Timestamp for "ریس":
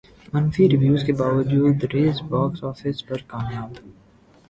1.93-2.17